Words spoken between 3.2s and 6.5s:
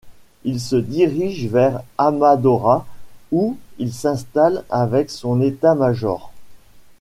où il s'installe avec son état-major.